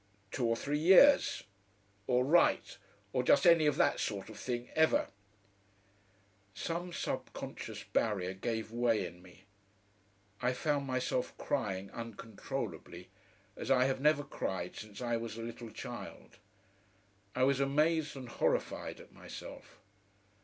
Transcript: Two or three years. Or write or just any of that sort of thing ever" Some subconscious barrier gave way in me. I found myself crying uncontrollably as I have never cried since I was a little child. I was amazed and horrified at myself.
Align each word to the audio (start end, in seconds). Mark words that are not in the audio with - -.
Two 0.31 0.47
or 0.47 0.55
three 0.55 0.79
years. 0.79 1.43
Or 2.07 2.25
write 2.25 2.79
or 3.13 3.21
just 3.21 3.45
any 3.45 3.67
of 3.67 3.75
that 3.75 3.99
sort 3.99 4.29
of 4.31 4.39
thing 4.39 4.71
ever" 4.73 5.09
Some 6.71 6.91
subconscious 6.91 7.83
barrier 7.83 8.33
gave 8.33 8.71
way 8.71 9.05
in 9.05 9.21
me. 9.21 9.43
I 10.41 10.53
found 10.53 10.87
myself 10.87 11.37
crying 11.37 11.91
uncontrollably 11.91 13.09
as 13.55 13.69
I 13.69 13.85
have 13.85 14.01
never 14.01 14.23
cried 14.23 14.75
since 14.75 15.01
I 15.03 15.17
was 15.17 15.37
a 15.37 15.43
little 15.43 15.69
child. 15.69 16.37
I 17.35 17.43
was 17.43 17.59
amazed 17.59 18.15
and 18.15 18.27
horrified 18.27 18.99
at 18.99 19.11
myself. 19.13 19.77